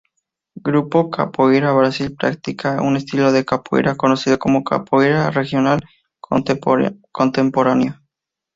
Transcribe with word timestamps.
Grupo 0.55 1.11
Capoeira 1.11 1.73
Brasil 1.73 2.15
practica 2.21 2.69
un 2.87 2.93
estilo 2.95 3.31
de 3.31 3.45
capoeira 3.45 3.97
conocido 4.01 4.39
como 4.39 4.63
Capoeira 4.63 5.29
Regional 5.29 5.79
Contemporánea. 6.27 7.93